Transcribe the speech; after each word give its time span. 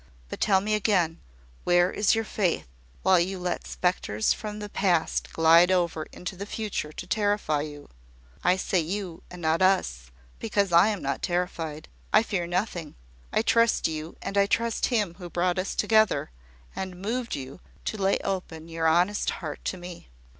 But 0.29 0.41
tell 0.41 0.61
me 0.61 0.73
again 0.73 1.19
where 1.63 1.91
is 1.91 2.15
your 2.15 2.23
faith, 2.23 2.65
while 3.03 3.19
you 3.19 3.37
let 3.37 3.67
spectres 3.67 4.33
from 4.33 4.57
the 4.57 4.67
past 4.67 5.31
glide 5.31 5.69
over 5.69 6.07
into 6.11 6.35
the 6.35 6.47
future, 6.47 6.91
to 6.93 7.05
terrify 7.05 7.61
you? 7.61 7.87
I 8.43 8.55
say 8.55 8.83
`you' 8.83 9.21
and 9.29 9.43
not 9.43 9.59
`us,' 9.59 10.09
because 10.39 10.71
I 10.71 10.87
am 10.87 11.03
not 11.03 11.21
terrified. 11.21 11.87
I 12.11 12.23
fear 12.23 12.47
nothing. 12.47 12.95
I 13.31 13.43
trust 13.43 13.87
you, 13.87 14.17
and 14.23 14.39
I 14.39 14.47
trust 14.47 14.87
Him 14.87 15.13
who 15.19 15.29
brought 15.29 15.59
us 15.59 15.75
together, 15.75 16.31
and 16.75 16.99
moved 16.99 17.35
you 17.35 17.59
to 17.85 18.01
lay 18.01 18.17
open 18.23 18.69
your 18.69 18.87
honest 18.87 19.29
heart 19.29 19.63
to 19.65 19.77
me." 19.77 20.09